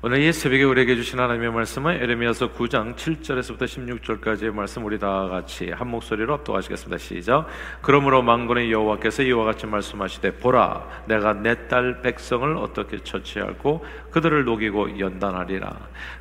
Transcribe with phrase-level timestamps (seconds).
[0.00, 5.72] 오늘 이 새벽에 우리에게 주신 하나님의 말씀은 에레미야서 9장 7절에서부터 16절까지의 말씀 우리 다 같이
[5.72, 6.98] 한 목소리로 합독하시겠습니다.
[6.98, 7.48] 시작.
[7.82, 15.00] 그러므로 만군의 여호와께서 이와 같이 말씀하시되 보라 내가 내 딸 백성을 어떻게 처치하고 그들을 녹이고
[15.00, 15.76] 연단하리라.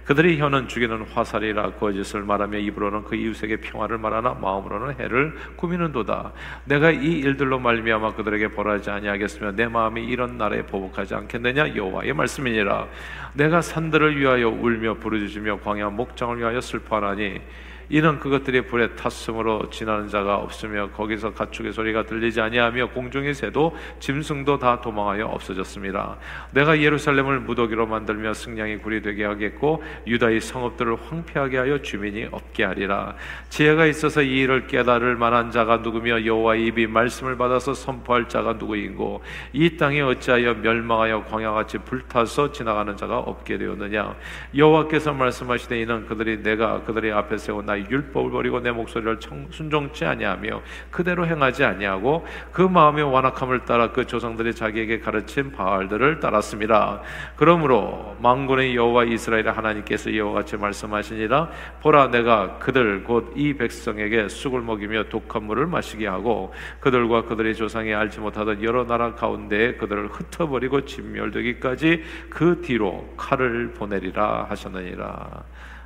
[0.07, 6.31] 그들이 혀는 죽이는 화살이라 거짓을 말하며 입으로는 그 이웃에게 평화를 말하나 마음으로는 해를 꾸미는도다.
[6.63, 12.87] 내가 이 일들로 말미암아 그들에게 벌하지 아니하겠으며 내 마음이 이런 날에 보복하지 않겠느냐 여호와의 말씀이니라.
[13.33, 17.41] 내가 산들을 위하여 울며 부르짖으며 광야 목장을 위하여 슬퍼하나니
[17.89, 24.60] 이는 그것들이 불에 탔으므로 지나는 자가 없으며 거기서 가축의 소리가 들리지 아니하며 공중의 새도 짐승도
[24.60, 26.18] 다 도망하여 없어졌습니다.
[26.51, 33.16] 내가 예루살렘을 무더기로 만들며 승냥이 굴이 되게 하겠고 유다의 성읍들을 황폐하게 하여 주민이 없게 하리라.
[33.50, 39.22] 지혜가 있어서 이 일을 깨달을 만한 자가 누구며 여호와의 입이 말씀을 받아서 선포할 자가 누구인고
[39.53, 44.16] 이 땅에 어찌하여 멸망하여 광야같이 불타서 지나가는 자가 없게 되었느냐
[44.55, 49.20] 여호와께서 말씀하시되 이는 그들이 내가 그들의 앞에 세운 나의 율법을 버리고 내 목소리를
[49.52, 50.61] 순종치 아니하며
[50.92, 57.02] 그대로 행하지 아니하고 그 마음의 완악함을 따라 그 조상들이 자기에게 가르친 바알들을 따랐습니다.
[57.36, 61.50] 그러므로 망군의 여호와 이스라엘의 하나님께서 이와 같이 말씀하시니라
[61.81, 67.94] 보라 내가 그들 곧 이 백성에게 쑥을 먹이며 독한 물을 마시게 하고 그들과 그들의 조상이
[67.94, 75.44] 알지 못하던 여러 나라 가운데 그들을 흩어버리고 진멸되기까지 그 뒤로 칼을 보내리라 하셨느니라.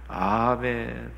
[0.08, 1.12] 아멘.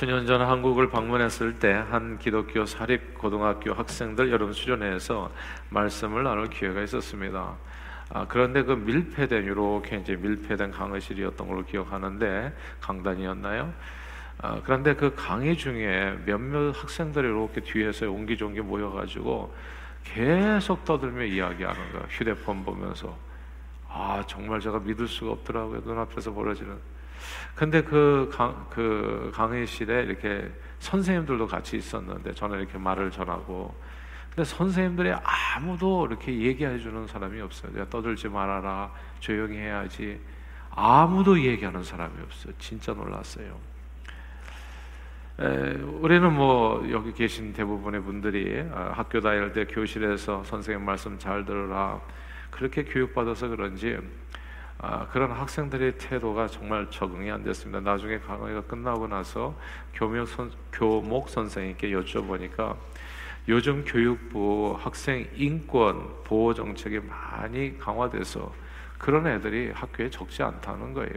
[0.00, 5.30] 수년 전 한국을 방문했을 때 한 기독교 사립 고등학교 학생들 여름 수련회에서
[5.68, 7.54] 말씀을 나눌 기회가 있었습니다.
[8.08, 13.74] 아, 그런데 그 밀폐된 이렇게 이제 밀폐된 강의실이었던 걸로 기억하는데 강단이었나요?
[14.38, 19.54] 아, 그런데 그 강의 중에 몇몇 학생들이 이렇게 뒤에서 옹기종기 모여가지고
[20.04, 22.06] 계속 떠들며 이야기하는 거야.
[22.08, 23.14] 휴대폰 보면서
[23.86, 25.82] 아 정말 제가 믿을 수가 없더라고요.
[25.84, 26.99] 눈앞에서 벌어지는.
[27.54, 33.74] 근데 그, 강, 그 강의실에 이렇게 선생님들도 같이 있었는데 저는 이렇게 말을 전하고
[34.34, 37.72] 근데 선생님들이 아무도 이렇게 얘기해 주는 사람이 없어요.
[37.72, 38.90] 내가 떠들지 말아라.
[39.18, 40.20] 조용히 해야지.
[40.70, 42.52] 아무도 얘기하는 사람이 없어요.
[42.58, 43.58] 진짜 놀랐어요.
[45.40, 45.44] 에,
[45.82, 52.00] 우리는 뭐 여기 계신 대부분의 분들이 아, 학교 다닐 때 교실에서 선생님 말씀 잘 들으라
[52.50, 53.98] 그렇게 교육받아서 그런지
[54.82, 57.80] 아, 그런 학생들의 태도가 정말 적응이 안 됐습니다.
[57.80, 59.54] 나중에 강의가 끝나고 나서
[59.92, 62.76] 교목, 선, 교목 선생님께 여쭤보니까
[63.48, 68.50] 요즘 교육부 학생 인권 보호 정책이 많이 강화돼서
[68.96, 71.12] 그런 애들이 학교에 적지 않다는 거예요.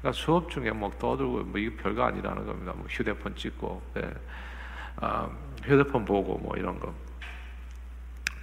[0.00, 2.72] 그러니까 수업 중에 막뭐 떠들고 뭐 이거 별거 아니라는 겁니다.
[2.74, 4.10] 뭐 휴대폰 찍고, 네.
[4.96, 5.28] 아,
[5.64, 6.94] 휴대폰 보고 뭐 이런 거.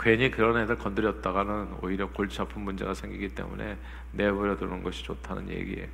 [0.03, 3.77] 괜히 그런 애들 건드렸다가는 오히려 골치 아픈 문제가 생기기 때문에
[4.11, 5.89] 내버려 두는 것이 좋다는 얘기에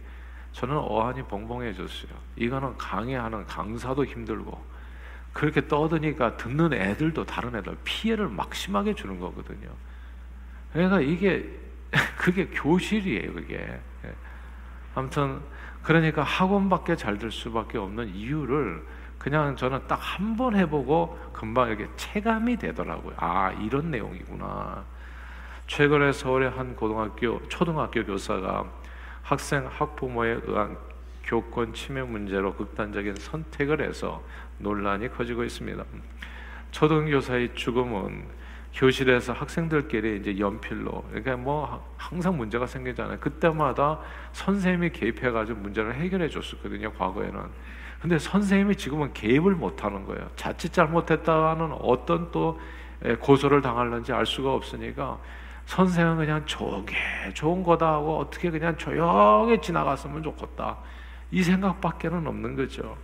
[0.52, 2.12] 저는 어안이 벙벙해졌어요.
[2.36, 4.66] 이거는 강의하는 강사도 힘들고
[5.32, 9.70] 그렇게 떠드니까 듣는 애들도 다른 애들 피해를 막심하게 주는 거거든요.
[10.74, 11.48] 그러니까 이게
[12.18, 13.80] 그게 교실이에요, 그게.
[14.96, 15.40] 아무튼
[15.84, 18.84] 그러니까 학원밖에 잘 될 수밖에 없는 이유를
[19.20, 23.14] 그냥 저는 딱 한 번 해보고 금방 이렇게 체감이 되더라고요.
[23.18, 24.84] 아 이런 내용이구나.
[25.68, 28.66] 최근에 서울의 한 고등학교 초등학교 교사가
[29.22, 30.78] 학생 학부모에 의한
[31.26, 34.24] 교권 침해 문제로 극단적인 선택을 해서
[34.58, 35.84] 논란이 커지고 있습니다.
[36.72, 38.24] 초등교사의 죽음은
[38.74, 43.20] 교실에서 학생들끼리 이제 연필로 그러니까 뭐 항상 문제가 생기잖아요.
[43.20, 44.00] 그때마다
[44.32, 46.94] 선생님이 개입해가지고 문제를 해결해 줬었거든요.
[46.94, 47.42] 과거에는.
[48.02, 50.30] 근데 선생님이 지금은 개입을 못하는 거예요.
[50.36, 52.60] 자칫 잘못했다가는 어떤 또
[53.20, 55.20] 고소를 당할는지 알 수가 없으니까
[55.66, 56.96] 선생은 그냥 저게
[57.34, 60.78] 좋은 거다 하고 어떻게 그냥 조용히 지나갔으면 좋겠다.
[61.32, 62.98] 이 생각밖에는 없는 거죠.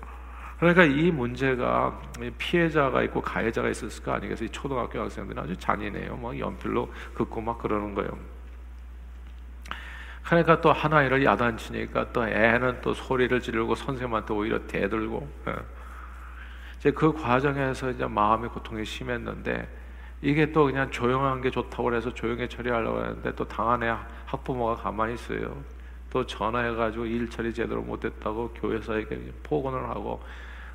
[0.57, 1.99] 그러니까 이 문제가
[2.37, 4.49] 피해자가 있고 가해자가 있었을 거 아니겠어요?
[4.49, 6.15] 초등학교 학생들은 아주 잔인해요.
[6.17, 8.11] 막 연필로 긋고 막 그러는 거예요.
[10.25, 15.55] 그러니까 또 하나 이를 야단치니까 또 애는 또 소리를 지르고 선생님한테 오히려 대들고 예.
[16.77, 19.67] 이제 그 과정에서 이제 마음의 고통이 심했는데
[20.21, 23.83] 이게 또 그냥 조용한 게 좋다고 해서 조용히 처리하려고 했는데 또 당한
[24.25, 25.55] 학부모가 가만히 있어요.
[26.09, 30.23] 또 전화해가지고 일 처리 제대로 못했다고 교회사에게 폭언을 하고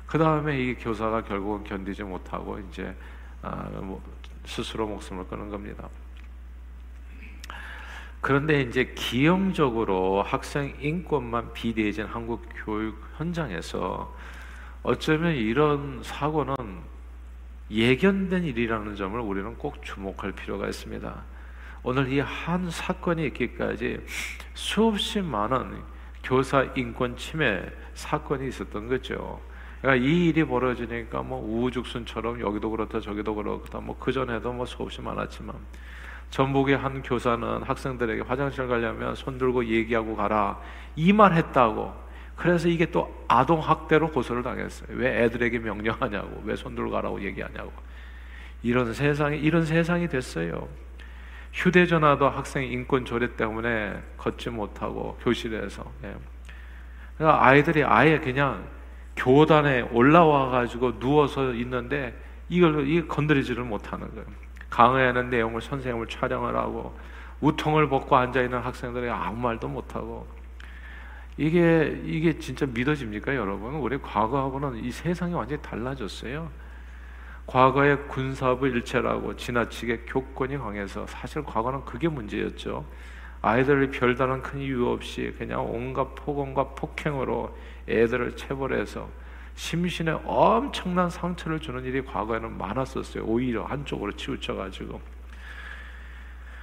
[0.05, 2.95] 그 다음에 이 교사가 결국은 견디지 못하고 이제
[3.41, 4.01] 아, 뭐
[4.45, 5.89] 스스로 목숨을 끊은 겁니다.
[8.21, 14.15] 그런데 이제 기형적으로 학생 인권만 비대해진 한국 교육 현장에서
[14.83, 16.55] 어쩌면 이런 사고는
[17.71, 21.23] 예견된 일이라는 점을 우리는 꼭 주목할 필요가 있습니다.
[21.83, 23.99] 오늘 이 한 사건이 있기까지
[24.53, 25.81] 수없이 많은
[26.23, 27.63] 교사 인권 침해
[27.95, 29.41] 사건이 있었던 거죠.
[29.81, 35.01] 그러니까 이 일이 벌어지니까 뭐 우후죽순처럼 여기도 그렇다 저기도 그렇다 뭐 그 전에도 뭐 수없이
[35.01, 35.55] 많았지만
[36.31, 40.59] 전북의 한 교사는 학생들에게 화장실 가려면 손 들고 얘기하고 가라
[40.95, 41.93] 이 말 했다고
[42.35, 44.87] 그래서 이게 또 아동 학대로 고소를 당했어요.
[44.97, 47.71] 왜 애들에게 명령하냐고 왜 손 들고 가라고 얘기하냐고
[48.63, 50.67] 이런 세상이 이런 세상이 됐어요.
[51.53, 56.15] 휴대전화도 학생 인권 조례 때문에 걷지 못하고 교실에서 예.
[57.17, 58.65] 그러니까 아이들이 아예 그냥
[59.17, 62.17] 교단에 올라와 가지고 누워서 있는데
[62.49, 64.40] 이걸 이 건드리지를 못하는 거예요.
[64.71, 66.97] 강의하는 내용을 선생님을 촬영을 하고
[67.41, 70.25] 우통을 벗고 앉아 있는 학생들에게 아무 말도 못 하고
[71.37, 73.75] 이게 이게 진짜 믿어집니까, 여러분?
[73.75, 76.49] 우리 과거하고는 이 세상이 완전히 달라졌어요.
[77.47, 82.85] 과거의 군사부 일체라고 지나치게 교권이 강해서 사실 과거는 그게 문제였죠.
[83.41, 87.57] 아이들을 별다른 큰 이유 없이 그냥 온갖 폭언과 폭행으로
[87.89, 89.09] 애들을 체벌해서
[89.55, 93.23] 심신에 엄청난 상처를 주는 일이 과거에는 많았었어요.
[93.23, 95.01] 오히려 한쪽으로 치우쳐가지고.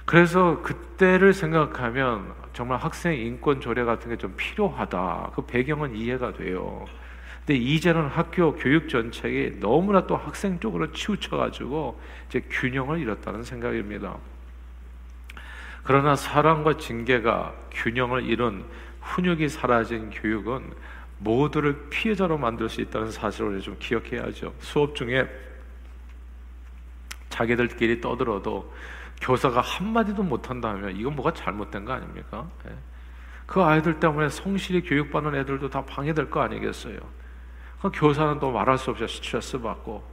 [0.05, 5.31] 그래서 그때를 생각하면 정말 학생 인권 조례 같은 게 좀 필요하다.
[5.35, 6.85] 그 배경은 이해가 돼요.
[7.45, 14.17] 근데 이제는 학교 교육 정책이 너무나 또 학생 쪽으로 치우쳐가지고 이제 균형을 잃었다는 생각입니다.
[15.83, 18.65] 그러나 사랑과 징계가 균형을 잃은
[19.01, 20.73] 훈육이 사라진 교육은
[21.19, 24.53] 모두를 피해자로 만들 수 있다는 사실을 좀 기억해야죠.
[24.59, 25.29] 수업 중에
[27.29, 28.73] 자기들끼리 떠들어도
[29.21, 32.49] 교사가 한마디도 못한다면 이건 뭐가 잘못된 거 아닙니까?
[32.67, 32.75] 예.
[33.45, 36.99] 그 아이들 때문에 성실히 교육받는 애들도 다 방해될 거 아니겠어요?
[37.81, 40.03] 그 교사는 또 말할 수 없이 스트레스 받고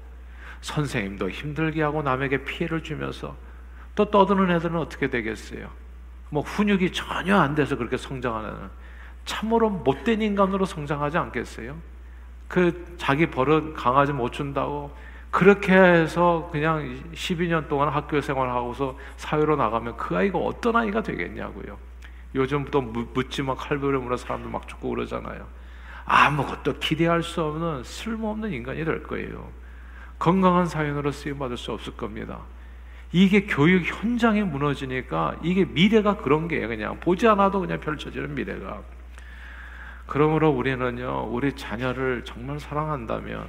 [0.61, 3.37] 선생님도 힘들게 하고 남에게 피해를 주면서
[3.95, 5.71] 또 떠드는 애들은 어떻게 되겠어요?
[6.31, 8.69] 뭐 훈육이 전혀 안 돼서 그렇게 성장하는
[9.27, 11.77] 참으로 못된 인간으로 성장하지 않겠어요?
[12.49, 14.91] 그 자기 버릇 강아지 못 준다고
[15.31, 21.77] 그렇게 해서 그냥 12년 동안 학교 생활하고서 사회로 나가면 그 아이가 어떤 아이가 되겠냐고요.
[22.35, 25.47] 요즘 또 묻지마 칼부림으로 사람들 막 죽고 그러잖아요.
[26.07, 29.51] 아무것도 기대할 수 없는 쓸모없는 인간이 될 거예요.
[30.19, 32.39] 건강한 사연으로 쓰임 받을 수 없을 겁니다.
[33.13, 38.83] 이게 교육 현장에 무너지니까 이게 미래가 그런 게 그냥 보지 않아도 그냥 펼쳐지는 미래가.
[40.07, 43.49] 그러므로 우리는요, 우리 자녀를 정말 사랑한다면,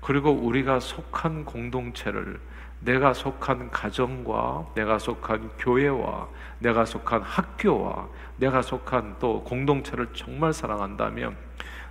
[0.00, 2.40] 그리고 우리가 속한 공동체를,
[2.80, 6.28] 내가 속한 가정과, 내가 속한 교회와,
[6.58, 11.36] 내가 속한 학교와, 내가 속한 또 공동체를 정말 사랑한다면,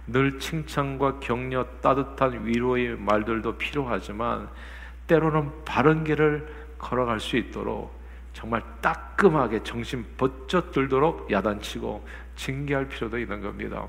[0.07, 4.49] 늘 칭찬과 격려, 따뜻한 위로의 말들도 필요하지만,
[5.07, 7.94] 때로는 바른 길을 걸어갈 수 있도록
[8.35, 12.05] 정말 따끔하게 정신 번쩍 들도록 야단치고
[12.35, 13.87] 징계할 필요도 있는 겁니다.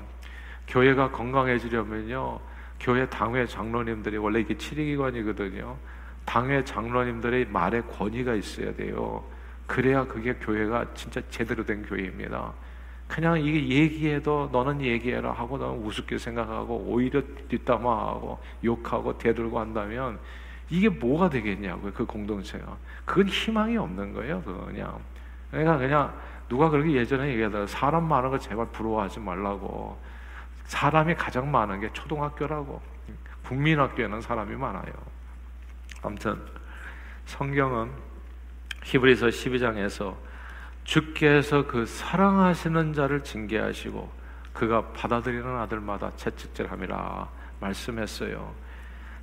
[0.69, 2.39] 교회가 건강해지려면요,
[2.79, 5.77] 교회 당회 장로님들이 원래 이게 치리기관이거든요.
[6.23, 9.21] 당회 장로님들의 말에 권위가 있어야 돼요.
[9.65, 12.53] 그래야 그게 교회가 진짜 제대로 된 교회입니다.
[13.05, 20.19] 그냥 이게 얘기해도 너는 얘기해라 하고 너는 우습게 생각하고 오히려 뒷담화하고 욕하고 대들고 한다면
[20.69, 22.77] 이게 뭐가 되겠냐고요, 그 공동체가.
[23.05, 24.99] 그건 희망이 없는 거예요, 그냥.
[25.49, 26.13] 그러니까 그냥
[26.49, 29.97] 누가 그렇게 예전에 얘기하다가 사람 많은 거 제발 부러워하지 말라고.
[30.65, 32.81] 사람이 가장 많은 게 초등학교라고.
[33.45, 34.93] 국민학교에는 사람이 많아요.
[36.03, 36.41] 아무튼
[37.25, 37.91] 성경은
[38.83, 40.15] 히브리서 12장에서
[40.83, 44.09] 주께서 그 사랑하시는 자를 징계하시고
[44.53, 47.27] 그가 받아들이는 아들마다 채찍질함이라
[47.59, 48.53] 말씀했어요.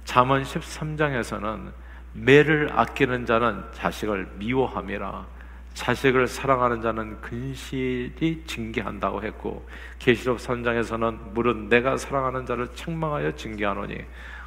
[0.04, 1.72] 잠언 13장에서는
[2.12, 5.26] 매를 아끼는 자는 자식을 미워함이라
[5.74, 9.68] 자식을 사랑하는 자는 근실이 징계한다고 했고
[9.98, 13.98] 계시록 3장에서는 물은 내가 사랑하는 자를 책망하여 징계하노니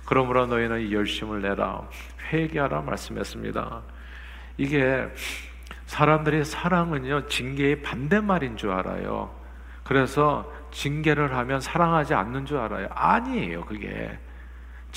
[0.06, 1.90] 그러므로 너희는 열심을 내라
[2.32, 3.82] 회개하라 말씀했습니다.
[4.58, 5.06] 이게
[5.86, 9.36] 사람들이 사랑은요 징계의 반대말인 줄 알아요.
[9.84, 12.88] 그래서 징계를 하면 사랑하지 않는 줄 알아요.
[12.92, 14.18] 아니에요, 그게.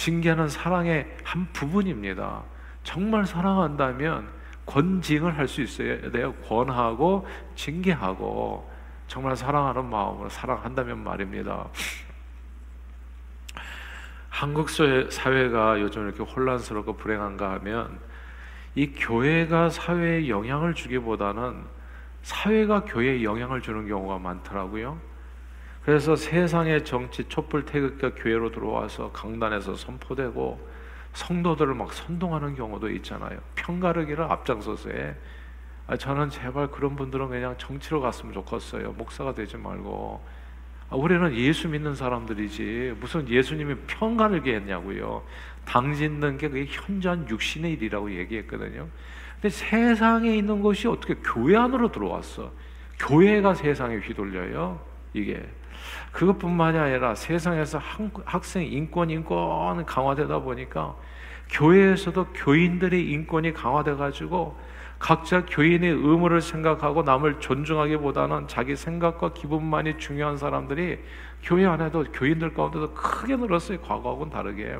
[0.00, 2.42] 징계는 사랑의 한 부분입니다.
[2.82, 4.30] 정말 사랑한다면
[4.64, 6.32] 권징을 할 수 있어야 돼요.
[6.36, 8.66] 권하고 징계하고
[9.06, 11.68] 정말 사랑하는 마음으로 사랑한다면 말입니다.
[14.30, 17.98] 한국 사회가 요즘 이렇게 혼란스럽고 불행한가 하면
[18.74, 21.62] 이 교회가 사회에 영향을 주기보다는
[22.22, 25.09] 사회가 교회에 영향을 주는 경우가 많더라고요.
[25.84, 30.68] 그래서 세상의 정치 촛불 태극기가 교회로 들어와서 강단에서 선포되고
[31.14, 33.38] 성도들을 막 선동하는 경우도 있잖아요.
[33.54, 35.14] 편가르기를 앞장서서 해.
[35.86, 38.92] 아, 저는 제발 그런 분들은 그냥 정치로 갔으면 좋겠어요.
[38.92, 40.22] 목사가 되지 말고.
[40.90, 45.24] 아, 우리는 예수 믿는 사람들이지 무슨 예수님이 평가를 했냐고요.
[45.64, 48.86] 당 짓는 게 그게 현존 육신의 일이라고 얘기했거든요.
[49.34, 52.52] 근데 세상에 있는 것이 어떻게 교회 안으로 들어왔어?
[52.98, 54.80] 교회가 세상에 휘둘려요.
[55.14, 55.42] 이게
[56.12, 57.80] 그것뿐만이 아니라 세상에서
[58.24, 60.94] 학생 인권 인권 강화되다 보니까
[61.50, 64.56] 교회에서도 교인들의 인권이 강화돼 가지고
[64.98, 70.98] 각자 교인의 의무를 생각하고 남을 존중하기보다는 자기 생각과 기분만이 중요한 사람들이
[71.42, 73.80] 교회 안에도 교인들 가운데도 크게 늘었어요.
[73.80, 74.78] 과거하고는 다르게.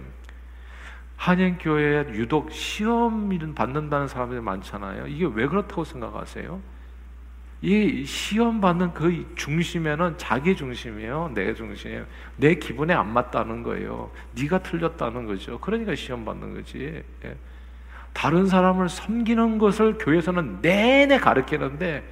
[1.16, 5.06] 한인교회에 유독 시험 받는다는 사람들이 많잖아요.
[5.06, 6.60] 이게 왜 그렇다고 생각하세요?
[7.62, 11.32] 이 시험 받는 그 중심에는 자기 중심이에요.
[11.34, 12.06] 내 중심이에요.
[12.36, 14.10] 내 기분에 안 맞다는 거예요.
[14.32, 15.58] 네가 틀렸다는 거죠.
[15.60, 17.02] 그러니까 시험 받는 거지.
[17.24, 17.36] 예.
[18.14, 22.02] 다른 사람을 섬기는 것을 교회에서는 내내 가르치는데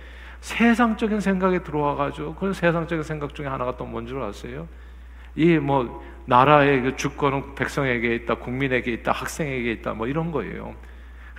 [0.40, 4.68] 세상적인 생각이 들어와 가지고 그 세상적인 생각 중에 하나가 또 뭔 줄 아세요?
[5.34, 10.74] 이 뭐 나라의 그 주권은 백성에게 있다, 국민에게 있다, 학생에게 있다, 뭐 이런 거예요.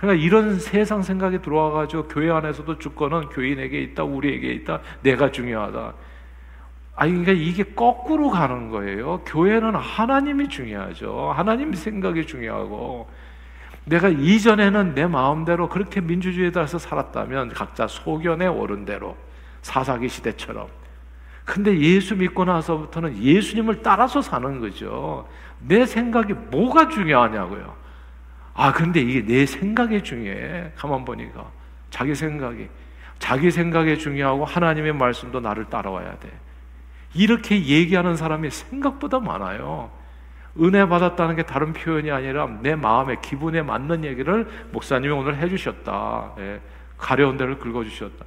[0.00, 5.92] 그러니까 이런 세상 생각이 들어와 가지고 교회 안에서도 주권은 교인에게 있다, 우리에게 있다, 내가 중요하다.
[6.96, 9.20] 아니 그러니까 이게 거꾸로 가는 거예요.
[9.26, 11.32] 교회는 하나님이 중요하죠.
[11.34, 13.08] 하나님 생각이 중요하고
[13.84, 19.16] 내가 이전에는 내 마음대로 그렇게 민주주의에 따라서 살았다면 각자 소견에 오른 대로
[19.60, 20.68] 사사기 시대처럼.
[21.44, 25.26] 근데 예수 믿고 나서부터는 예수님을 따라서 사는 거죠.
[25.58, 27.79] 내 생각이 뭐가 중요하냐고요.
[28.54, 30.72] 아, 근데 이게 내 생각이 중요해.
[30.76, 31.50] 가만 보니까.
[31.90, 32.68] 자기 생각이.
[33.18, 36.30] 자기 생각이 중요하고 하나님의 말씀도 나를 따라와야 돼.
[37.14, 39.90] 이렇게 얘기하는 사람이 생각보다 많아요.
[40.60, 46.34] 은혜 받았다는 게 다른 표현이 아니라 내 마음의 기분에 맞는 얘기를 목사님이 오늘 해주셨다.
[46.38, 46.60] 예,
[46.98, 48.24] 가려운 데를 긁어주셨다.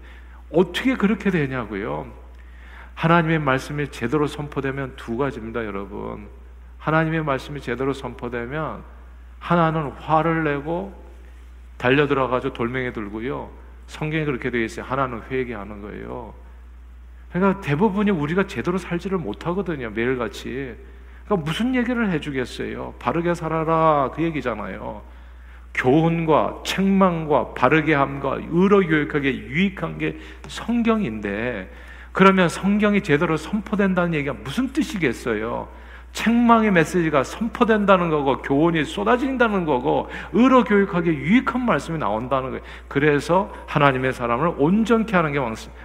[0.51, 2.08] 어떻게 그렇게 되냐고요?
[2.96, 6.27] 하나님의 말씀이 제대로 선포되면 두 가지입니다, 여러분.
[6.77, 8.84] 하나님의 말씀이 제대로 선포되면
[9.43, 10.93] 하나는 화를 내고
[11.77, 13.50] 달려들어가지고 돌멩이 들고요.
[13.88, 14.85] 성경에 그렇게 되어 있어요.
[14.85, 16.33] 하나는 회개하는 거예요.
[17.29, 19.89] 그러니까 대부분이 우리가 제대로 살지를 못하거든요.
[19.89, 20.75] 매일같이.
[21.25, 22.95] 그러니까 무슨 얘기를 해주겠어요?
[23.00, 25.01] 바르게 살아라 그 얘기잖아요.
[25.73, 31.69] 교훈과 책망과 바르게 함과 의로 교육하게 유익한 게 성경인데
[32.13, 35.67] 그러면 성경이 제대로 선포된다는 얘기가 무슨 뜻이겠어요?
[36.13, 42.63] 책망의 메시지가 선포된다는 거고 교훈이 쏟아진다는 거고 의로 교육하게 유익한 말씀이 나온다는 거예요.
[42.88, 45.39] 그래서 하나님의 사람을 온전케 하는 게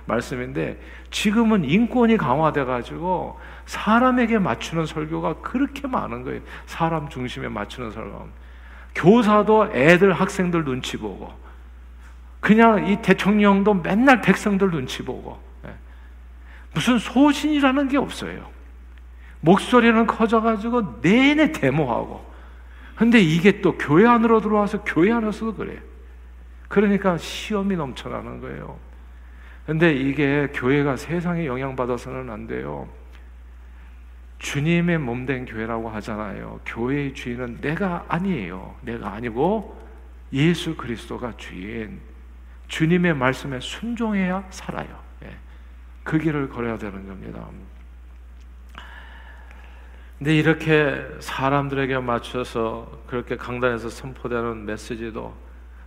[0.04, 0.78] 말씀인데
[1.10, 6.40] 지금은 인권이 강화돼 가지고 사람에게 맞추는 설교가 그렇게 많은 거예요.
[6.66, 8.28] 사람 중심에 맞추는 설교.
[8.94, 11.32] 교사도 애들 학생들 눈치 보고
[12.40, 15.72] 그냥 이 대통령도 맨날 백성들 눈치 보고 예.
[16.74, 18.57] 무슨 소신이라는 게 없어요.
[19.40, 22.26] 목소리는 커져가지고 내내 데모하고.
[22.96, 25.80] 근데 이게 또 교회 안으로 들어와서 교회 안에서도 그래요.
[26.68, 28.78] 그러니까 시험이 넘쳐나는 거예요.
[29.66, 32.88] 근데 이게 교회가 세상에 영향받아서는 안 돼요.
[34.38, 36.60] 주님의 몸 된 교회라고 하잖아요.
[36.64, 38.74] 교회의 주인은 내가 아니에요.
[38.82, 39.78] 내가 아니고
[40.32, 42.00] 예수 그리스도가 주인.
[42.68, 44.88] 주님의 말씀에 순종해야 살아요.
[45.24, 45.36] 예.
[46.04, 47.46] 그 길을 걸어야 되는 겁니다.
[50.18, 55.32] 근데 이렇게 사람들에게 맞춰서 그렇게 강단에서 선포되는 메시지도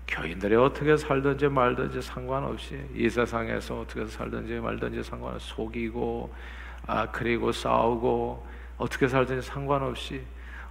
[0.07, 6.33] 교인들이 어떻게 살든지 말든지 상관없이 이 세상에서 어떻게 살든지 말든지 상관없이 속이고
[6.88, 8.47] 아 그리고 싸우고
[8.77, 10.21] 어떻게 살든지 상관없이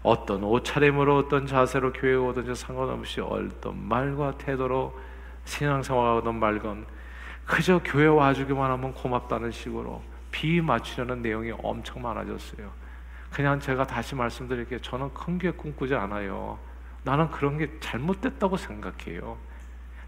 [0.03, 4.99] 어떤 옷차림으로 어떤 자세로 교회에 오든지 상관없이 어떤 말과 태도로
[5.45, 6.87] 신앙생활하던 말건
[7.45, 12.80] 그저 교회 와주기만 하면 고맙다는 식으로 비 맞추려는 내용이 엄청 많아졌어요.
[13.33, 14.81] 그냥 제가 다시 말씀드릴게요.
[14.81, 16.59] 저는 큰 교회 꿈꾸지 않아요.
[17.03, 19.37] 나는 그런 게 잘못됐다고 생각해요.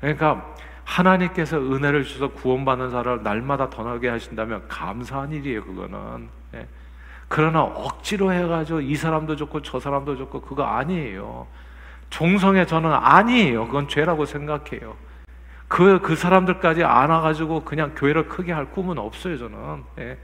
[0.00, 5.64] 그러니까 하나님께서 은혜를 주셔서 구원받는 사람을 날마다 더 나게 하신다면 감사한 일이에요.
[5.64, 6.29] 그거는.
[6.55, 6.67] 예.
[7.29, 11.47] 그러나 억지로 해가지고 이 사람도 좋고 저 사람도 좋고 그거 아니에요.
[12.11, 13.67] 종성에 저는 아니에요.
[13.67, 14.97] 그건 죄라고 생각해요.
[15.69, 19.85] 그, 그 사람들까지 안아가지고 그냥 교회를 크게 할 꿈은 없어요, 저는.
[20.00, 20.19] 예.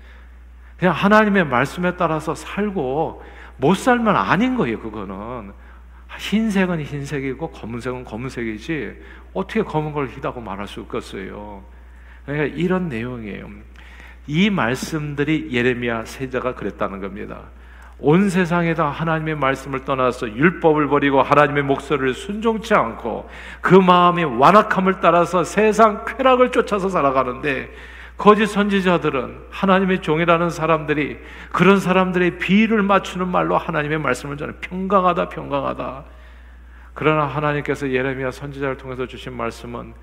[0.78, 3.23] 그냥 하나님의 말씀에 따라서 살고
[3.56, 5.52] 못 살면 아닌 거예요, 그거는.
[6.18, 8.97] 흰색은 흰색이고 검은색은 검은색이지
[9.35, 11.62] 어떻게 검은 걸 희다고 말할 수 없겠어요.
[12.25, 13.49] 그러니까 이런 내용이에요.
[14.26, 17.42] 이 말씀들이 예레미야 세자가 그랬다는 겁니다.
[18.00, 23.28] 온 세상에다 하나님의 말씀을 떠나서 율법을 버리고 하나님의 목소리를 순종치 않고
[23.61, 27.70] 그 마음의 완악함을 따라서 세상 쾌락을 쫓아서 살아가는데
[28.18, 31.18] 거짓 선지자들은 하나님의 종이라는 사람들이
[31.52, 36.04] 그런 사람들의 비를 맞추는 말로 하나님의 말씀을 전해 평강하다 평강하다.
[36.94, 39.94] 그러나 하나님께서 예레미야 선지자를 통해서 주신 말씀은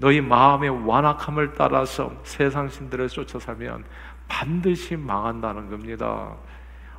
[0.00, 3.84] 너희 마음의 완악함을 따라서 세상 신들을 쫓아 살면
[4.26, 6.34] 반드시 망한다는 겁니다.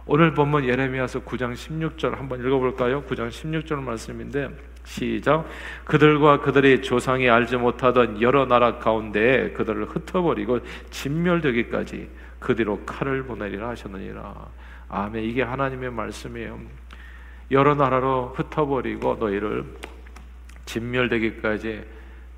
[0.05, 3.03] 오늘 본문 예레미야서 9장 16절 한번 읽어볼까요?
[3.03, 4.49] 9장 16절 말씀인데
[4.83, 5.45] 시작.
[5.85, 10.59] 그들과 그들의 조상이 알지 못하던 여러 나라 가운데 그들을 흩어버리고
[10.89, 12.09] 진멸되기까지
[12.39, 14.33] 그 뒤로 칼을 보내리라 하셨느니라.
[14.89, 15.23] 아멘.
[15.23, 16.59] 이게 하나님의 말씀이에요.
[17.51, 19.65] 여러 나라로 흩어버리고 너희를
[20.65, 21.85] 진멸되기까지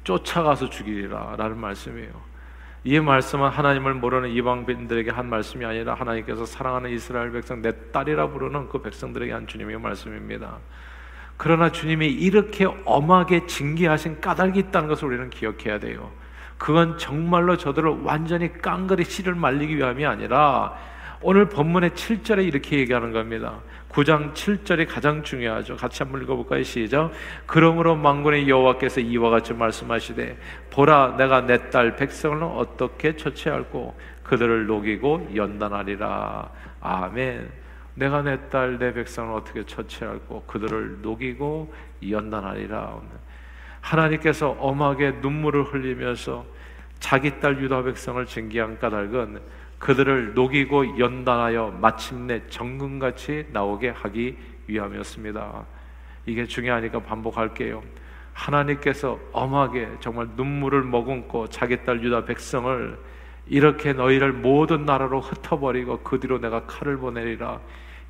[0.04, 2.36] 쫓아가서 죽이리라 라는 말씀이에요.
[2.84, 8.70] 이 말씀은 하나님을 모르는 이방인들에게 한 말씀이 아니라 하나님께서 사랑하는 이스라엘 백성 내 딸이라 부르는
[8.70, 10.60] 그 백성들에게 한 주님의 말씀입니다.
[11.38, 16.12] 그러나 주님이 이렇게 엄하게 징계하신 까닭이 있다는 것을 우리는 기억해야 돼요.
[16.58, 20.74] 그건 정말로 저들을 완전히 깡그리 씨를 말리기 위함이 아니라
[21.22, 23.60] 오늘 본문의 7절에 이렇게 얘기하는 겁니다.
[23.90, 25.78] 9장 7절이 가장 중요하죠.
[25.78, 26.64] 같이 한번 읽어볼까요?
[26.64, 27.12] 시작.
[27.46, 30.38] 그러므로 망군의 여호와께서 이와 같이 말씀하시되
[30.70, 36.50] 보라 내가 내 딸 백성을 어떻게 처치할고 그들을 녹이고 연단하리라.
[36.82, 37.65] 아멘.
[37.96, 41.74] 내가 내 딸 내 백성을 어떻게 처치할고 그들을 녹이고
[42.10, 43.02] 연단하리라.
[43.82, 46.46] 하나님께서 엄하게 눈물을 흘리면서
[47.00, 49.40] 자기 딸 유다 백성을 징계한 까닭은
[49.80, 54.38] 그들을 녹이고 연단하여 마침내 정금같이 나오게 하기
[54.68, 55.66] 위함이었습니다.
[56.26, 57.84] 이게 중요하니까 반복할게요.
[58.34, 62.98] 하나님께서 엄하게 정말 눈물을 머금고 자기 딸 유다 백성을
[63.48, 67.60] 이렇게 너희를 모든 나라로 흩어버리고 그 뒤로 내가 칼을 보내리라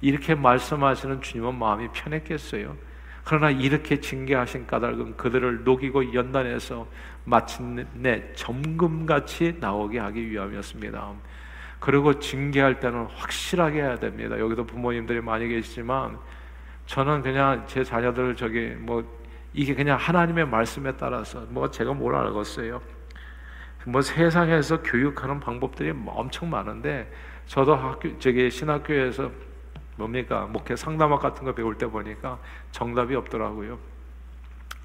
[0.01, 2.75] 이렇게 말씀하시는 주님은 마음이 편했겠어요.
[3.23, 6.87] 그러나 이렇게 징계하신 까닭은 그들을 녹이고 연단해서
[7.23, 11.13] 마침내 점금같이 나오게 하기 위함이었습니다.
[11.79, 14.39] 그리고 징계할 때는 확실하게 해야 됩니다.
[14.39, 16.17] 여기도 부모님들이 많이 계시지만
[16.85, 19.03] 저는 그냥 제 자녀들 저기 뭐
[19.53, 22.81] 이게 그냥 하나님의 말씀에 따라서 뭐 제가 뭘 알겠어요.
[23.87, 27.11] 뭐 세상에서 교육하는 방법들이 엄청 많은데
[27.47, 29.31] 저도 학교 저기 신학교에서
[29.95, 32.39] 뭡니까 목회 상담학 같은 거 배울 때 보니까
[32.71, 33.79] 정답이 없더라고요.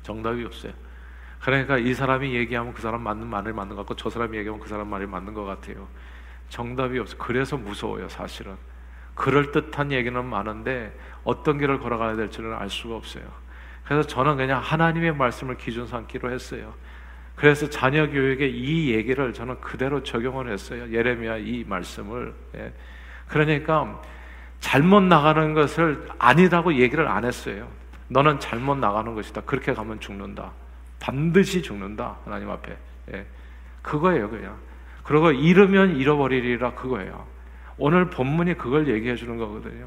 [0.02, 0.72] 정답이 없어요.
[1.40, 4.68] 그러니까 이 사람이 얘기하면 그 사람 맞는 말을 맞는 것 같고 저 사람이 얘기하면 그
[4.68, 5.88] 사람 말이 맞는 것 같아요.
[6.48, 7.16] 정답이 없어.
[7.16, 8.56] 그래서 무서워요, 사실은.
[9.14, 13.24] 그럴 듯한 얘기는 많은데 어떤 길을 걸어가야 될지는 알 수가 없어요.
[13.84, 16.74] 그래서 저는 그냥 하나님의 말씀을 기준 삼기로 했어요.
[17.34, 20.92] 그래서 자녀 교육에 이 얘기를 저는 그대로 적용을 했어요.
[20.92, 22.34] 예레미야 이 말씀을.
[22.56, 22.72] 예.
[23.28, 24.00] 그러니까
[24.60, 27.68] 잘못 나가는 것을 아니라고 얘기를 안 했어요.
[28.08, 29.42] 너는 잘못 나가는 것이다.
[29.42, 30.52] 그렇게 가면 죽는다.
[31.00, 32.16] 반드시 죽는다.
[32.24, 32.76] 하나님 앞에.
[33.14, 33.26] 예.
[33.82, 34.56] 그거예요, 그냥.
[35.02, 37.26] 그리고 잃으면 잃어버리리라 그거예요.
[37.78, 39.86] 오늘 본문이 그걸 얘기해 주는 거거든요.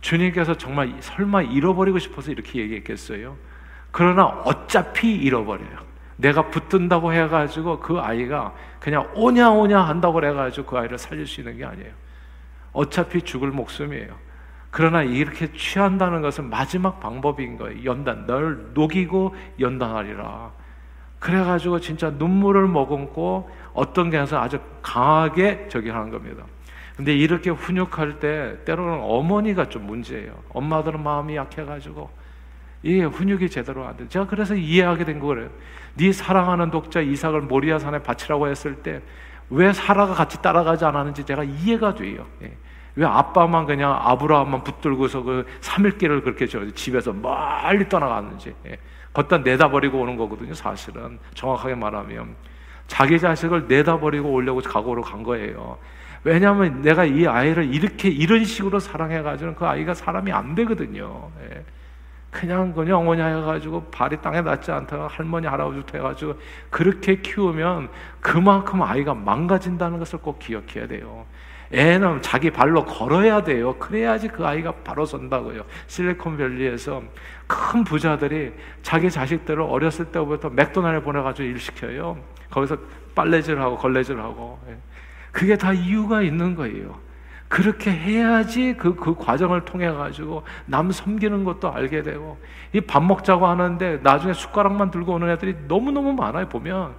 [0.00, 3.36] 주님께서 정말 설마 잃어버리고 싶어서 이렇게 얘기했겠어요?
[3.90, 5.86] 그러나 어차피 잃어버려요.
[6.16, 11.58] 내가 붙든다고 해가지고 그 아이가 그냥 오냐 오냐 한다고 해가지고 그 아이를 살릴 수 있는
[11.58, 11.92] 게 아니에요.
[12.76, 14.14] 어차피 죽을 목숨이에요.
[14.70, 17.84] 그러나 이렇게 취한다는 것은 마지막 방법인 거예요.
[17.84, 20.52] 연단, 널 녹이고 연단하리라.
[21.18, 26.44] 그래가지고 진짜 눈물을 머금고 어떤 게아서 아주 강하게 저기 하는 겁니다.
[26.96, 30.32] 근데 이렇게 훈육할 때 때로는 어머니가 좀 문제예요.
[30.50, 32.10] 엄마들은 마음이 약해가지고
[32.82, 34.06] 이게 훈육이 제대로 안 돼.
[34.08, 35.48] 제가 그래서 이해하게 된 거예요.
[35.94, 39.00] 네 사랑하는 독자 이삭을 모리아 산에 바치라고 했을 때
[39.50, 42.26] 왜 사라가 같이 따라가지 않았는지 제가 이해가 돼요.
[42.42, 42.56] 예.
[42.96, 48.54] 왜 아빠만 그냥 아브라함만 붙들고서 그 3일길을 그렇게 저 집에서 멀리 떠나갔는지.
[48.66, 48.78] 예.
[49.12, 51.18] 걷다 내다버리고 오는 거거든요, 사실은.
[51.34, 52.34] 정확하게 말하면.
[52.86, 55.78] 자기 자식을 내다버리고 오려고 각오로 간 거예요.
[56.24, 61.30] 왜냐하면 내가 이 아이를 이렇게, 이런 식으로 사랑해가지고 그 아이가 사람이 안 되거든요.
[61.50, 61.64] 예.
[62.30, 66.34] 그냥 그냥 오냐 해가지고 발이 땅에 닿지 않다가 할머니 할아버지부터 해가지고
[66.68, 67.88] 그렇게 키우면
[68.20, 71.24] 그만큼 아이가 망가진다는 것을 꼭 기억해야 돼요.
[71.72, 73.74] 애는 자기 발로 걸어야 돼요.
[73.78, 75.64] 그래야지 그 아이가 바로 선다고요.
[75.86, 77.02] 실리콘밸리에서
[77.46, 78.52] 큰 부자들이
[78.82, 82.18] 자기 자식들을 어렸을 때부터 맥도날드 보내가지고 일 시켜요.
[82.50, 82.76] 거기서
[83.14, 84.76] 빨래질하고 걸레질하고 예.
[85.32, 86.98] 그게 다 이유가 있는 거예요.
[87.48, 92.38] 그렇게 해야지 그, 그 과정을 통해 가지고 남 섬기는 것도 알게 되고
[92.72, 96.94] 이 밥 먹자고 하는데 나중에 숟가락만 들고 오는 애들이 너무너무 많아요 보면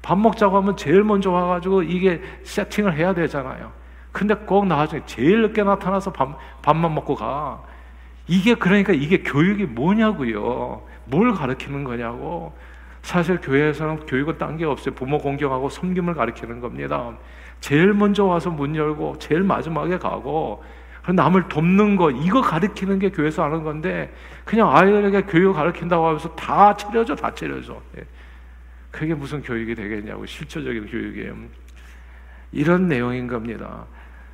[0.00, 3.72] 밥 먹자고 하면 제일 먼저 와가지고 이게 세팅을 해야 되잖아요
[4.12, 7.62] 근데 꼭 나중에 제일 늦게 나타나서 밥, 밥만 먹고 가.
[8.26, 10.82] 이게 그러니까 이게 교육이 뭐냐고요.
[11.06, 12.52] 뭘 가르치는 거냐고.
[13.02, 14.94] 사실 교회에서는 교육은 딴 게 없어요.
[14.94, 17.12] 부모 공경하고 섬김을 가르치는 겁니다.
[17.60, 20.62] 제일 먼저 와서 문 열고 제일 마지막에 가고
[21.08, 24.12] 남을 돕는 거 이거 가르치는 게 교회에서 하는 건데
[24.44, 28.04] 그냥 아이들에게 교육 가르친다고 하면서 다 차려줘 다 차려줘 예.
[28.90, 31.34] 그게 무슨 교육이 되겠냐고 실질적인 교육이에요.
[32.52, 33.84] 이런 내용인 겁니다.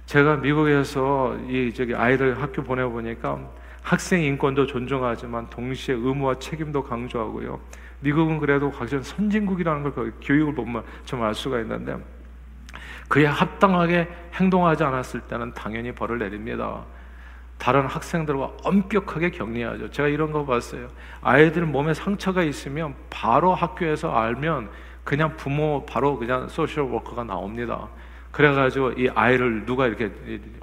[0.06, 3.40] 제가 미국에서 이 저기 아이들 학교 보내 보니까
[3.82, 7.60] 학생 인권도 존중하지만 동시에 의무와 책임도 강조하고요.
[8.00, 11.96] 미국은 그래도 각종 선진국이라는 걸 그 교육을 보면 좀 알 수가 있는데
[13.08, 16.84] 그에 합당하게 행동하지 않았을 때는 당연히 벌을 내립니다.
[17.58, 19.90] 다른 학생들과 엄격하게 격리하죠.
[19.90, 20.88] 제가 이런 거 봤어요.
[21.22, 24.68] 아이들 몸에 상처가 있으면 바로 학교에서 알면
[25.04, 27.88] 그냥 부모 바로 그냥 소셜 워커가 나옵니다.
[28.36, 30.10] 그래가지고 이 아이를 누가 이렇게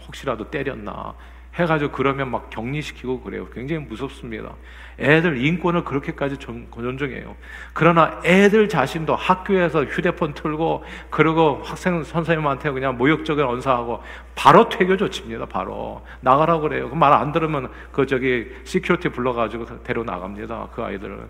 [0.06, 1.16] 혹시라도 때렸나
[1.56, 3.48] 해가지고 그러면 막 격리시키고 그래요.
[3.52, 4.54] 굉장히 무섭습니다.
[5.00, 7.36] 애들 인권을 그렇게까지 존중해요.
[7.74, 14.04] 그러나 애들 자신도 학교에서 휴대폰 틀고 그리고 학생 선생님한테 그냥 모욕적인 언사하고
[14.36, 15.48] 바로 퇴교 조칩니다.
[15.48, 16.90] 바로 나가라고 그래요.
[16.92, 20.68] 그 말 안 들으면 그 저기 security 불러가지고 데려 나갑니다.
[20.76, 21.28] 그 아이들은.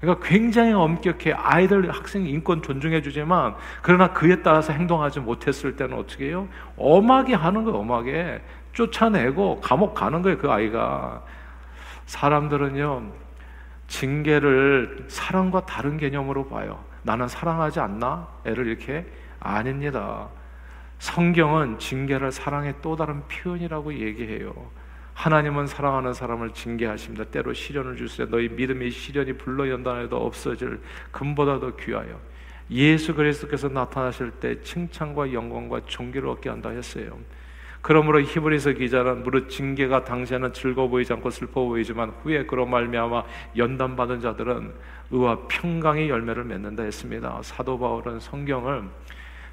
[0.00, 6.28] 그러니까 굉장히 엄격해 아이들 학생 인권 존중해 주지만 그러나 그에 따라서 행동하지 못했을 때는 어떻게
[6.28, 6.48] 해요?
[6.76, 7.78] 엄하게 하는 거예요.
[7.78, 8.40] 엄하게
[8.72, 10.38] 쫓아내고 감옥 가는 거예요.
[10.38, 11.22] 그 아이가
[12.06, 13.12] 사람들은요
[13.88, 16.82] 징계를 사랑과 다른 개념으로 봐요.
[17.02, 18.26] 나는 사랑하지 않나?
[18.46, 19.06] 애를 이렇게
[19.38, 20.28] 아닙니다.
[20.98, 24.52] 성경은 징계를 사랑의 또 다른 표현이라고 얘기해요.
[25.14, 27.24] 하나님은 사랑하는 사람을 징계하십니다.
[27.24, 32.18] 때로 시련을 주시되 너희 믿음의 시련이 불러 연단해도 없어질 금보다 더 귀하여
[32.70, 37.18] 예수 그리스도께서 나타나실 때 칭찬과 영광과 존귀를 얻게 한다 했어요.
[37.82, 43.24] 그러므로 히브리서 기자는 무릇 징계가 당시에는 즐거워 보이지 않고 슬퍼 보이지만 후에 그로 말미암아
[43.56, 44.72] 연단 받은 자들은
[45.10, 47.40] 의와 평강의 열매를 맺는다 했습니다.
[47.42, 48.84] 사도 바울은 성경을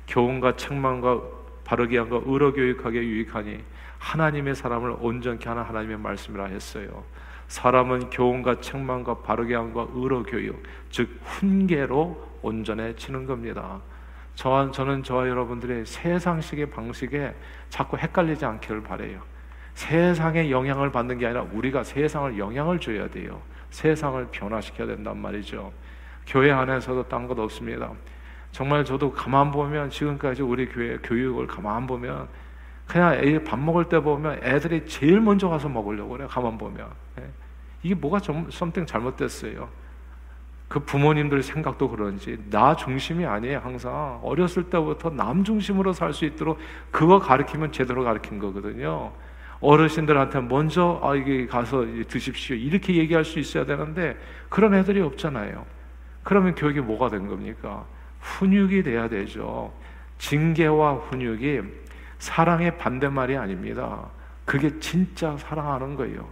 [0.07, 1.21] 교훈과 책망과
[1.63, 3.59] 바르게 한과 의로 교육하게 유익하니
[3.99, 7.03] 하나님의 사람을 온전케 하는 하나님의 말씀이라 했어요.
[7.47, 13.81] 사람은 교훈과 책망과 바르게 함과 의로 교육, 즉 훈계로 온전해지는 겁니다.
[14.35, 17.33] 저와 저는 저와 여러분들의 세상식의 방식에
[17.69, 19.21] 자꾸 헷갈리지 않기를 바래요.
[19.73, 23.41] 세상에 영향을 받는 게 아니라 우리가 세상을 영향을 줘야 돼요.
[23.69, 25.71] 세상을 변화시켜야 된단 말이죠.
[26.25, 27.91] 교회 안에서도 딴 것 없습니다.
[28.51, 32.27] 정말 저도 가만 보면 지금까지 우리 교회 교육을 가만 보면
[32.87, 36.25] 그냥 애 밥 먹을 때 보면 애들이 제일 먼저 가서 먹으려고 그래.
[36.29, 36.87] 가만 보면
[37.19, 37.25] 예.
[37.83, 39.67] 이게 뭐가 좀 썸띵 잘못됐어요.
[40.67, 43.59] 그 부모님들 생각도 그런지 나 중심이 아니에요.
[43.59, 46.59] 항상 어렸을 때부터 남 중심으로 살 수 있도록
[46.91, 49.11] 그거 가르치면 제대로 가르친 거거든요.
[49.59, 54.17] 어르신들한테 먼저 아 이게 가서 드십시오 이렇게 얘기할 수 있어야 되는데
[54.49, 55.65] 그런 애들이 없잖아요.
[56.23, 57.85] 그러면 교육이 뭐가 된 겁니까?
[58.19, 59.73] 훈육이 돼야 되죠.
[60.17, 61.61] 징계와 훈육이
[62.19, 64.05] 사랑의 반대말이 아닙니다.
[64.45, 66.27] 그게 진짜 사랑하는 거예요.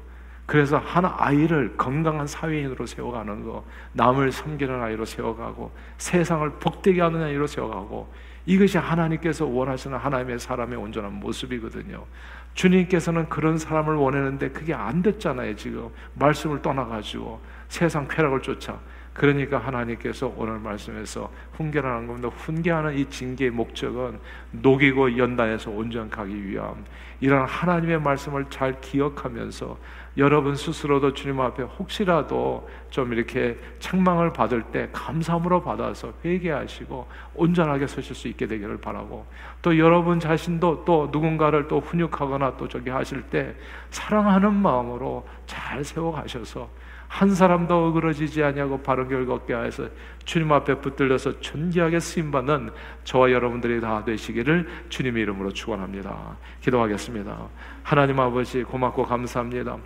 [0.45, 7.47] 그래서 한 아이를 건강한 사회인으로 세워가는 거, 남을 섬기는 아이로 세워가고, 세상을 복되게 하는 아이로
[7.47, 8.13] 세워가고,
[8.45, 12.05] 이것이 하나님께서 원하시는 하나님의 사람의 온전한 모습이거든요.
[12.53, 15.89] 주님께서는 그런 사람을 원했는데 그게 안 됐잖아요, 지금.
[16.13, 18.79] 말씀을 떠나가지고 세상 쾌락을 쫓아.
[19.15, 22.27] 그러니까 하나님께서 오늘 말씀에서 훈계라는 겁니다.
[22.27, 24.19] 훈계하는 이 징계의 목적은
[24.51, 26.83] 녹이고 연단해서 온전하기 위함.
[27.21, 29.77] 이런 하나님의 말씀을 잘 기억하면서
[30.17, 38.15] 여러분 스스로도 주님 앞에 혹시라도 좀 이렇게 책망을 받을 때 감사함으로 받아서 회개하시고 온전하게 서실
[38.15, 39.25] 수 있게 되기를 바라고
[39.61, 43.55] 또 여러분 자신도 또 누군가를 또 훈육하거나 또 저기 하실 때
[43.91, 46.69] 사랑하는 마음으로 잘 세워 가셔서
[47.07, 49.87] 한 사람도 어그러지지 아니하고 바른 결과 얻게 하여서
[50.25, 52.71] 주님 앞에 붙들려서 존귀하게 쓰임 받는
[53.03, 56.35] 저와 여러분들이 다 되시기를 주님의 이름으로 축원합니다.
[56.61, 57.47] 기도하겠습니다.
[57.83, 59.77] 하나님 아버지 고맙고 감사합니다.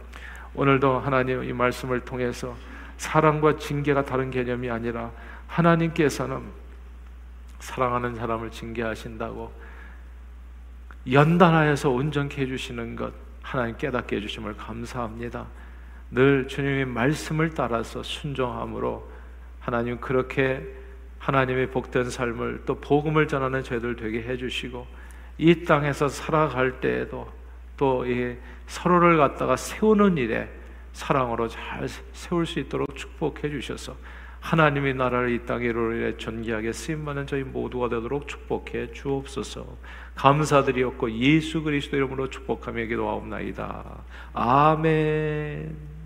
[0.55, 2.55] 오늘도 하나님 이 말씀을 통해서
[2.97, 5.11] 사랑과 징계가 다른 개념이 아니라
[5.47, 6.41] 하나님께서는
[7.59, 9.51] 사랑하는 사람을 징계하신다고
[11.11, 15.45] 연단하여서 온전케 해주시는 것 하나님 깨닫게 해주심을 감사합니다.
[16.11, 19.09] 늘 주님의 말씀을 따라서 순종함으로
[19.59, 20.63] 하나님 그렇게
[21.19, 24.87] 하나님의 복된 삶을 또 복음을 전하는 저희들 되게 해주시고
[25.37, 27.31] 이 땅에서 살아갈 때에도
[27.77, 28.35] 또 이
[28.69, 30.47] 서로를 갖다가 세우는 일에
[30.93, 33.95] 사랑으로 잘 세울 수 있도록 축복해 주셔서
[34.39, 39.65] 하나님의 나라를 이 땅에 이루려 전개하게 쓰임받는 저희 모두가 되도록 축복해 주옵소서.
[40.15, 43.83] 감사드리었고 예수 그리스도 이름으로 축복하며 기도하옵나이다.
[44.33, 45.98] 아멘.